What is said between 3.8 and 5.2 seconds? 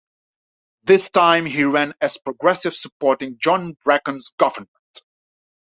Bracken's government.